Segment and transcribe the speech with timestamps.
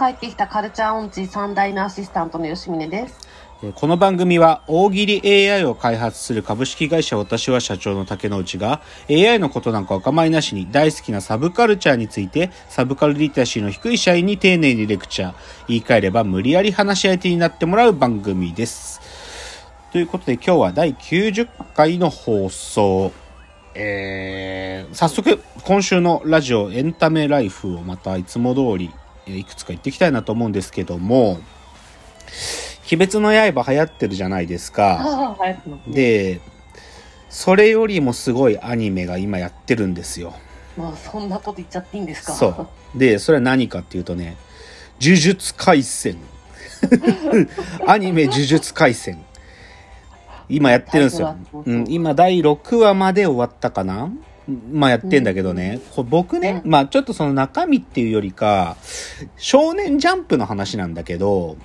[0.00, 3.18] 帰ってきたカルチャー音痴3代目アシスタントの吉峰です。
[3.62, 8.80] えこの番組は大喜利 AI を開発する株式会社私は社長の竹之内が
[9.10, 15.34] AI のことなんかお構いなしに大好きなサブカルチャーについてサブカルリテラシーの低い社員に丁寧にレクチャー
[15.68, 19.02] 言い換えれば無理やり話し相手になってもらう番組です。
[19.92, 23.12] ということで今日は第90回の放送。
[23.74, 28.90] えー、早速今週のラジオエンタメライフをまたいつも通り
[29.36, 31.40] いくつか言っていきたいなと思うんですけども
[32.92, 34.98] 鬼滅の刃流行ってるじゃないですか。
[35.00, 35.94] ああ、流行ってますね。
[35.94, 36.40] で、
[37.28, 40.34] それよりもすごいアニメが今やってるんですよ。
[40.76, 42.32] まあ、そんなこと言っちゃっていいんですか？
[42.32, 42.48] そ
[42.94, 42.98] う。
[42.98, 44.36] で、それは何かっていうとね、
[45.00, 46.16] 呪術廻戦。
[47.86, 49.24] アニメ呪術廻戦。
[50.48, 51.36] 今やってるんですよ。
[51.52, 54.10] うん、今第6話まで終わったかな？
[54.72, 58.76] まあやってんだけどね、これ僕ね、まあちょっとその中身っていうよりか、
[59.36, 61.56] 少年ジャンプの話なんだけど、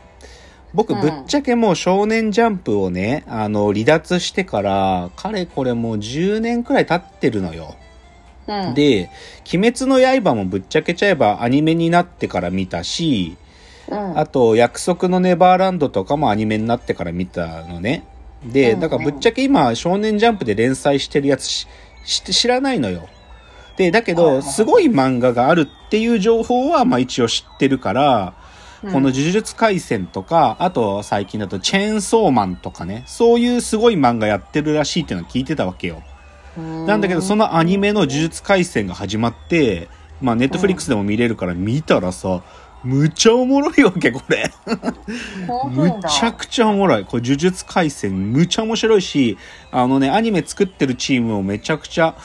[0.73, 7.75] 僕うんぶっちゃけもう少年ジャンプをね、あの、離脱してから、かれこれもう10年くらい経ってるのよ。
[8.47, 9.09] うん、で、
[9.53, 13.37] 鬼滅の刃もぶっちゃけちゃえばアニメになってから見たし、
[13.87, 18.05] うん、あと、約束のネバーランドとかもアニメになってから見たのね。
[18.45, 18.79] で、うん。
[18.79, 21.67] だからぶっちゃけ今、少年ジャンプで連載してるやつし
[22.05, 23.09] 知って知らないのよ。
[23.77, 28.45] で、だけど、すごい漫画があるっていう情報は、まあ一応知ってるから、うん
[28.91, 36.03] この呪術廻戦とか、あと最近だとチェーンソーマンとかね、そういうすごい漫画やってるらしいっていうのは聞いてたわけよ。
[36.55, 39.89] なんだけど、そのアニメの呪術廻戦が始まって、
[40.21, 42.43] まあ、ネットフリックスでも見れるから見たらさ、
[42.85, 44.51] むちゃおもろいわけ、これ。
[45.71, 47.05] むちゃくちゃおもろい。
[47.05, 49.37] これ、呪術廻戦、むちゃ面白いし、
[49.71, 52.15] あのね、アニメ作ってるチームをめちゃくちゃ、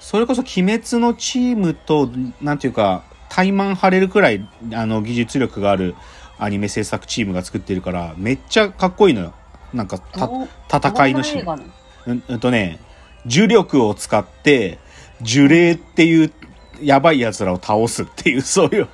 [0.00, 2.10] それこそ鬼滅のチームと、
[2.40, 4.44] なんていうか、怠慢張れるくらい、
[4.74, 5.94] あの、技術力がある
[6.38, 9.34] アニメ制作チームが作ってるから、めっちゃかっこいいのよ。
[9.72, 10.00] なんか、
[10.72, 11.72] 戦いのシーン
[12.06, 12.80] うんうんとね、
[13.24, 14.78] 呪力を使って、
[15.22, 16.32] 呪霊っていう
[16.82, 18.88] やばい奴らを倒すっていう、そういう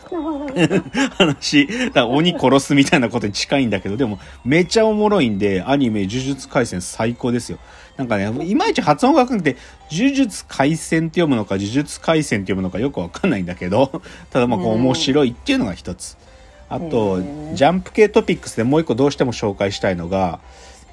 [1.16, 1.68] 話。
[1.92, 7.58] だ鬼殺すみたいなことに近いんだけど、でもめちゃおもろいんで、アニメ呪術廻戦最高ですよ。
[7.96, 9.56] なんかね、いまいち発音がわかんなくて、
[9.90, 16.16] 呪術廻戦って読むのか、呪術廻戦って読むのかよくわかんないんだけど、 ただまあ面白いっていうのが一つ。
[16.68, 17.20] あと
[17.52, 20.40] ジャンプ系トピックスでもう一個どうしても紹介したいのが、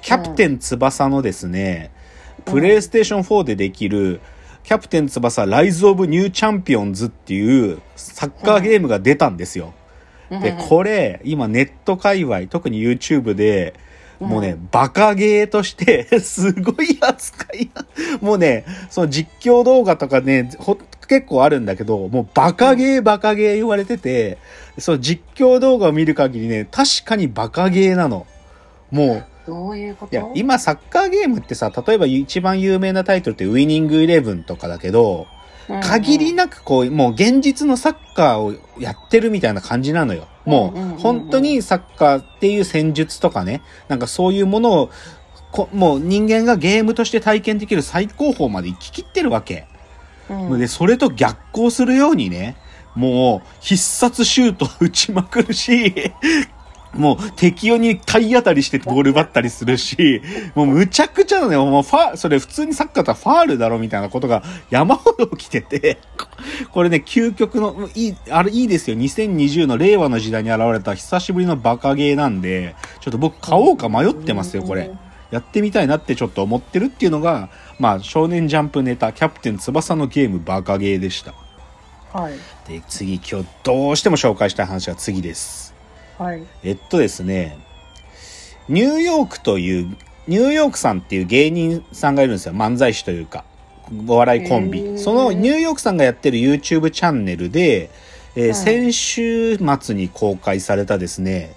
[0.02, 1.90] キャプテン翼のですね、
[2.44, 4.20] プレイステーション4でできる、
[4.64, 9.74] キャプテン翼ライズ・オブ・ニュー・チャンピオンズっていうサッカーゲームが出たんですよ。
[10.30, 10.68] で、うん。
[10.68, 13.74] これ、今ネット界隈、特に YouTube で、
[14.20, 17.84] もうね、バカゲーとして、 すごい扱いが、
[18.20, 24.38] もうね、その実況動画とかね、ほ結構あるんだけど、もうバカゲーバカゲー言われてて、
[24.78, 28.26] その実況動画を見る限りね、確かにバカゲーなの。
[28.90, 30.12] もう、どういうこと？
[30.12, 35.26] いや、今サッカーゲームってさ、例えば一番有名なタイトルってウィニングイレブンとかだけど、
[35.82, 40.26] 限りなくこう、もう現実のサッカーをやってるみたいな感じなのよ。
[40.44, 44.90] もう本当にサッカーっていう戦術とかね、なんかそういうものを、
[45.52, 49.66] こもう人間がゲームとして体験できる最高峰まで行ききってるわけ。
[50.30, 52.56] うん、うんで、それと逆行するようにね、
[52.94, 56.12] もう必殺シュート打ちまくるし、
[56.94, 60.22] もう敵に体当たりしてボール奪ったりするし、
[60.54, 61.64] もうむちゃくちゃなのよ。
[61.66, 66.26] もうファそれ普通にサッカーだったらファールだろみたいなことが山ほど起きてて、こ
[66.70, 68.96] これね、究極の、いい、あれいいですよ。
[68.96, 74.90] 2020の令和の時代に現れた久しぶりのバカゲーなんで、ちょっと僕買おうか迷ってますよ、これ。
[75.30, 77.48] やってみたいなってちょっと思ってるっていうのが、
[77.78, 81.32] まあ、少年ジャンプネタ、キャプテン翼のゲームバカゲーでした。
[82.12, 82.34] はい。
[82.68, 85.71] で、次、今日どうしても紹介したい話は次です。
[86.22, 86.42] はい。
[86.62, 87.58] えっとですね、
[88.68, 89.96] ニューヨークという、
[90.28, 92.54] ニューヨークさんっていう芸人さんがいるんですよ。
[92.54, 93.44] 漫才師というか、
[94.06, 94.80] お笑いコンビ。
[94.80, 97.90] へーそのニューヨークさんがやってる YouTube チャンネルで、
[98.36, 101.54] えーうん先週末に公開されたですね、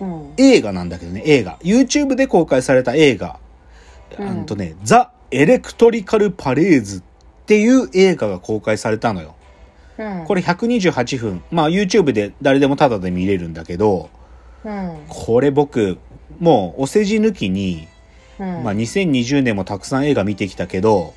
[0.00, 0.32] うん。
[0.38, 1.58] 映画なんだけどね、映画。
[1.62, 3.38] YouTube で公開された映画。
[4.18, 7.02] うんあんとね、ザ・エレクトリカル・パレーズっ
[7.46, 9.34] ていう映画が公開されたのよ。
[10.00, 11.42] うん、これ128分。
[11.50, 14.08] まあ YouTube で誰でもタダで見れるんだけど、
[14.64, 15.04] うん。
[15.08, 15.98] これ僕、
[16.38, 17.86] もうお世辞抜きに、
[18.38, 18.64] うん。
[18.64, 21.12] まあ2020年もたくさん映画見てきたけど、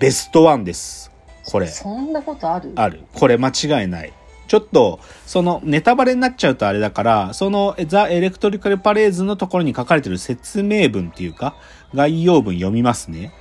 [0.00, 1.12] ベストワンです。
[1.44, 1.68] これ。
[1.68, 2.72] そんなことある？
[2.74, 3.04] ある。
[3.14, 4.12] これ間違いない。
[4.48, 11.54] ちょっと、その、ネタバレになっちゃうとあれだから、その、ザ・エレクトリカル・パレーズのところに書かれてる説明文っていうか、
[11.94, 13.32] 概要文読みますね。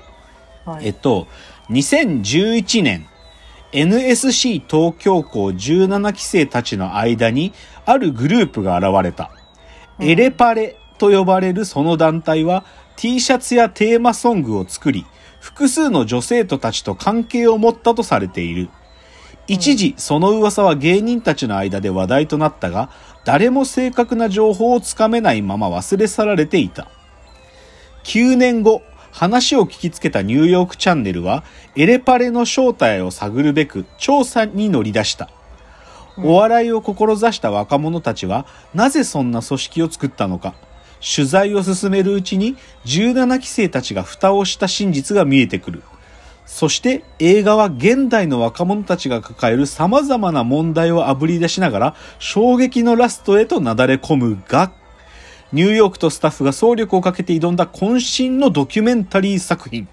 [0.66, 1.28] はいえっと、
[1.70, 3.08] 2011年、
[3.72, 7.54] NSC 東京校17期生たちの間に、
[7.86, 9.32] あるグループが現れた。
[9.36, 9.42] うん
[10.04, 12.66] エレパレと呼ばれるその団体は、
[12.96, 15.06] T シャツやテーマソングを作り、
[15.40, 18.70] 複数の女生徒たちと関係を持ったとされている。
[19.48, 22.90] 一時、その噂は芸人たちの間で話題となったが、
[23.26, 26.88] 誰も正確な情報をつかめないまま忘れ去られていた。
[28.04, 31.44] 9年後、話を聞きつけたニューヨークチャンネルは、
[31.76, 35.30] エレパレの正体を探るべく調査に乗り出した。
[36.18, 40.54] お笑いを志した若者たちは、なぜそんな組織を作ったのか。
[41.16, 42.56] 取材を進めるうちに、
[42.86, 45.84] 17期生たちが蓋をした真実が見えてくる。
[46.46, 54.74] そして映画は現代の若者たちが抱える様々な問題をあぶり出しながら衝撃のラストへとなだれ込むが、
[55.54, 59.88] ニューヨークとスタッフが総力をかけて挑んだ渾身のドキュメンタリー作品。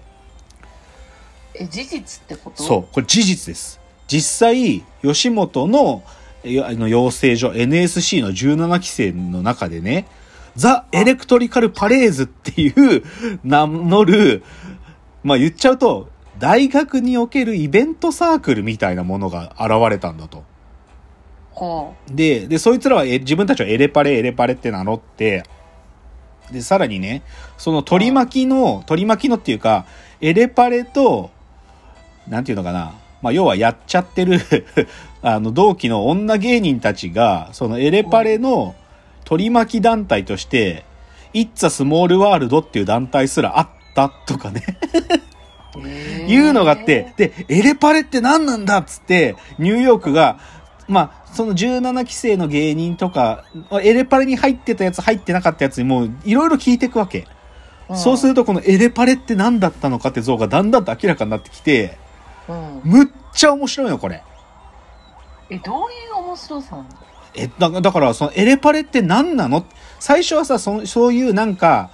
[1.53, 2.63] え、事実ってこと？
[2.63, 3.79] そう、これ事実です。
[4.07, 6.03] 実際、吉本の
[6.45, 10.07] の養成所 NSC の17期生の中でね、
[10.55, 13.03] ザ・エレクトリカル・パレーズっていう
[13.43, 14.43] 名乗る、
[15.23, 16.09] まあ言っちゃうと、
[16.39, 20.45] 大学におけるイベントサークルみたいなものが現れたんだと。
[21.59, 25.43] はで、で、そいつらはえ自分たちはエレパレ、エレパレって名乗って、
[26.51, 27.23] で、さらにね、
[27.57, 29.85] その取り巻きの、取り巻きのっていうか、
[30.21, 31.31] エレパレと、
[32.27, 34.39] なんていうのかな、まあ、要はやっちゃってる、
[35.21, 38.75] あの、同期の女芸人たちが、そのエレパレの
[39.25, 40.85] 取り巻き団体として、
[41.33, 44.63] It's a Small World っていう団体すらあったとかね。
[46.27, 50.39] いうのがあって、で、エレパレって何なんだっつって、ニューヨークが、
[50.89, 53.45] まあ、その17期生の芸人とか、
[53.83, 57.27] エレパレに入ってたやつ、入ってなかったやつにもういろいろ聞いていくわけ。
[57.91, 61.97] んそうするとこのエレパレって何だったのかって像がだんだんと明らかになってきて、
[62.47, 62.81] うん。
[62.83, 64.23] むっちゃ面白いの、これ。
[65.51, 66.89] え、どういう面白さなの？
[67.35, 69.65] え、だだから、そのエレパレって何なの？
[69.99, 71.91] 最初はさ、そそういうなんか、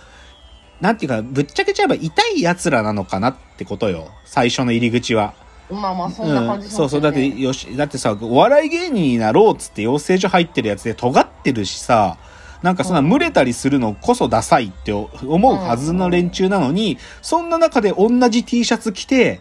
[0.79, 4.09] なんていうか、ぶっちゃけちゃえば痛い奴らなのかなってことよ。
[4.25, 5.33] 最初の入り口は。
[5.69, 7.01] まあまあ、そんな感じうん、そうそう。
[7.01, 12.17] だって、よし、だってさ、お笑い芸人になろうっつって養成所入ってるやつで尖ってるしさ、
[12.61, 19.39] なんかそんなうん群れたりするのこそダサいって思うはずの連中なのに、そんな中で同じ T シャツ着て、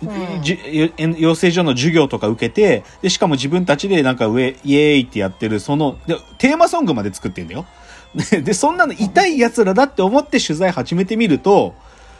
[0.00, 7.66] うん養成所の授業とか受けて、で、しかも自分たちでなんか上、イエーイってやってる、その、で、テーマソングまで作ってんだよ。
[8.30, 11.74] で、でそんなの痛い奴らだって思って取材始めてみると、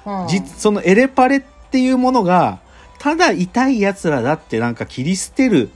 [0.04, 2.58] うん実そのエレパレっていうものが、
[3.02, 5.70] ただ痛い奴らだってなんか切り捨てる、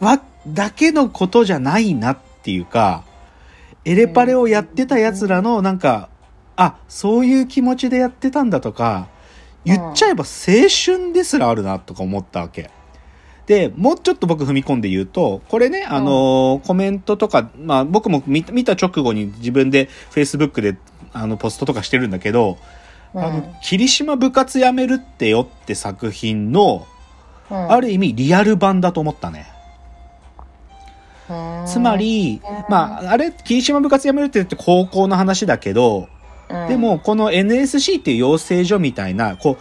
[0.00, 3.04] わ、だけのことじゃないなっていうか、
[3.84, 6.08] エレパレをやってた奴らのなんか、
[6.56, 9.08] あ、そういう気持ちでやってたんだとか、
[9.66, 12.70] 言っちゃえば青春ですらあるなとか思ったわけ。
[13.44, 20.78] で、もうちょっと僕踏み込んで言うと、これね、あのーコメントとか、まあ僕も見見た直後に自分で Facebook で
[21.12, 22.56] あのポストとかしてるんだけど、
[23.14, 26.86] あの、霧島部活やめるってよって作品の、
[27.50, 27.70] うん。
[27.72, 29.46] ある意味リアル版だと思ったね。
[31.28, 31.32] う
[31.64, 31.66] ん。
[31.66, 36.08] つまりうん、まあ、あれ、霧島部活やめるって言って高校の話だけど、
[36.48, 36.68] うん。
[36.68, 39.56] でも、この NSC っていう養成所みたいな、こう、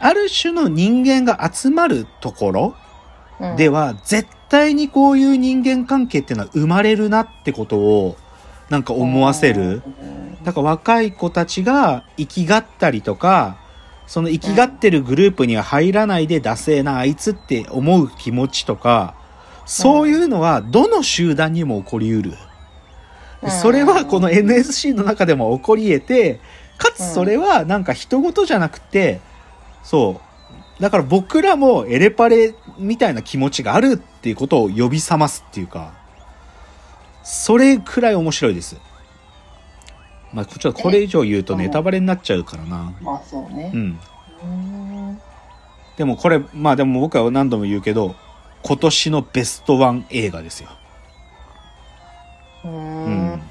[0.00, 2.74] ある種の人間が集まるところ
[3.38, 3.56] うん。
[3.56, 8.16] では、絶対にこういう人間関係っていうのは生まれるなってことを、
[8.72, 9.82] なんか思わせる？
[10.44, 13.58] だから若い子たちが生きがったりとか、
[14.06, 19.14] その生きがってるグループには入らないでダセーなあいつって思う気持ちとか、
[19.66, 22.32] そういうのはどの集団にも起こりうる。
[23.42, 26.40] でそれはこの NSC の中でも起こり得て、
[26.78, 29.20] かつそれはなんか人事じゃなくて、
[29.82, 30.18] そ
[30.78, 30.82] う。
[30.82, 35.92] だから僕らもエレパレみたいな気持ちがあるっていうことを呼び覚ますっていうか、
[37.22, 38.76] それくらい面白いです。
[40.32, 42.92] まあ、ちょっとこれ以上言うとネタバレになっちゃうからな。
[43.00, 43.76] まあそうねう。
[43.76, 43.98] ん。
[44.44, 45.18] うん
[45.96, 48.14] でもこれ、まあでも僕は何度も言うけど、
[48.62, 50.70] 今年のベストワン映画ですよ。
[52.64, 53.42] うんうん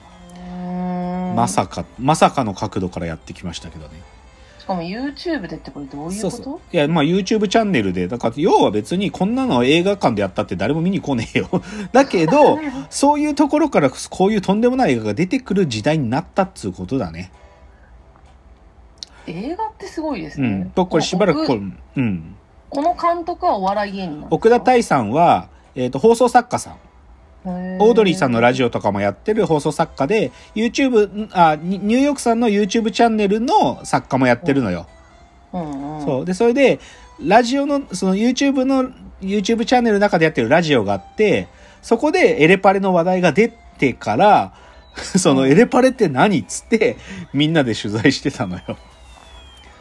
[1.35, 4.01] まさか、まさかの角度からやってきましたけどね。
[4.62, 6.30] しかも YouTube でってこれどういうこと？
[6.30, 6.60] そうそう。
[6.72, 11.50] いや、まあ YouTube チャンネルで、だから要は別にこんなの映画館でやったって誰も見に来ねえよ。
[11.91, 12.60] だけど、
[12.91, 17.32] そういうところからこういうとんでもない映画が出てくる時代になったっつうことだね。
[19.25, 20.48] 映画ってすごいですね。
[20.48, 20.72] うん。
[20.75, 22.36] 僕これしばらくこれ、僕うん。
[22.70, 26.75] この監督はお笑い芸人奥田泰さんは、えっ、と、放送作家さん。
[27.43, 34.88] オオードリーさんのラジオとかもやってる放送作家で、YouTube、あ、ニニューヨークさんの YouTube チャンネルの作家もやってるのよ。
[35.53, 36.05] うんうん。
[36.05, 36.25] そう。
[36.25, 36.79] で、それで、
[37.19, 41.48] ラジオの、その YouTube の、YouTube チャンネルの中でやってるラジオがあって、
[41.81, 44.53] そこでエレパレの話題が出てから、
[44.95, 46.98] そのエレパレって何っつって、
[47.33, 48.62] みんなで取材してたのよ。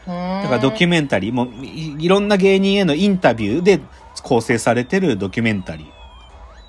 [0.06, 3.80] だからドキュメンタリー、もういいろんな芸人へのインタビューで
[4.22, 5.99] 構成されてるドキュメンタリー。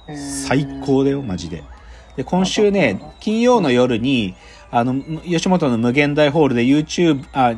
[0.08, 1.64] 最高だよ、マジで。
[2.16, 4.36] で、今週ね、金曜の夜に、
[4.70, 7.56] あの、む吉本の無限大ホールで YouTube、あ、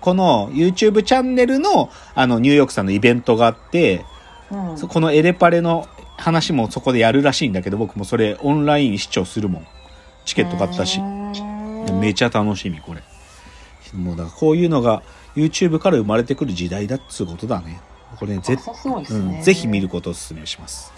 [0.00, 4.04] この YouTube チャンネルの、あの、ニューヨークさんのイベントがあって、
[4.50, 4.78] うん。
[4.78, 9.66] そこのエレパレの話もそこでやるらしいんだけど、僕もそれオンライン視聴するもん。
[10.24, 11.00] チケット買ったし
[12.00, 13.02] めちゃ楽しみ、これ。
[13.94, 15.02] もうだからこういうのが
[15.34, 17.80] YouTube から生まれてくる時代だっつうことだね。
[18.18, 19.38] これね、絶そうすごいですね。
[19.38, 20.92] うん、ぜひ見ることをお勧めします。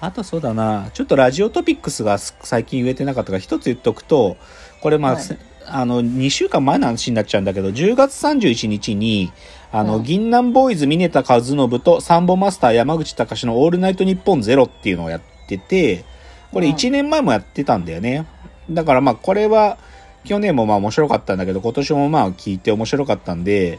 [0.00, 4.36] あとそうだな、ちょっとラジオトピックスが最近言えてなかったから一つ言っとくと、
[4.82, 5.22] これまあ、はい。
[5.22, 5.38] せ
[5.68, 9.32] あの、2週間前の話になっちゃうんだけど、10月31日に、
[9.72, 16.04] あの、うん銀杏ボーイズ峰田和信とサンボマスター山口隆のオールナイトニッポンゼロっていうのをやってて、
[16.52, 18.26] これうん1年前もやってたんだよね。
[18.70, 19.78] だからまあこれは、
[20.24, 23.78] 去年もまあ面白かったんだけど、今年もまあ聞いて面白かったんで、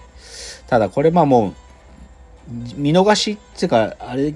[0.67, 1.53] ただこれまあもう、
[2.75, 4.33] 見逃しっていうか、あれ、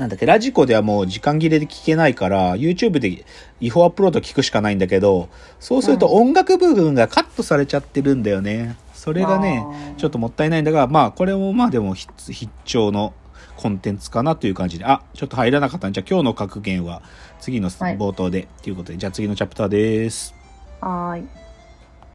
[0.00, 3.24] なんだっけ、ラジコではもう時間切れで聞けないから、YouTube で
[3.60, 5.28] 違法アップロード聞くしかないんだけど、
[5.60, 8.76] そうすると音楽部分がカットされちゃってるんだよね。
[8.94, 9.64] それがね、
[9.98, 13.12] ちょっともったいないんだが、まあこれもまあでも必必聴の
[13.56, 17.02] コンテンツかなという感じで、あ、ちょっと入らなかったんじゃあ今日の格言は
[17.38, 20.34] 次のはい冒頭で、ということで、じゃあ次のチャプターです。
[20.80, 21.49] はーい。